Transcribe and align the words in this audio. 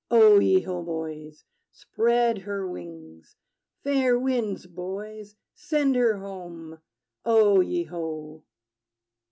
O 0.09 0.39
ye 0.39 0.61
ho, 0.61 0.81
boys! 0.81 1.45
Spread 1.71 2.39
her 2.39 2.67
wings! 2.67 3.35
Fair 3.83 4.17
winds, 4.17 4.65
boys: 4.65 5.35
send 5.53 5.95
her 5.95 6.17
home! 6.17 6.79
O 7.23 7.59
ye 7.59 7.83
ho! 7.83 8.43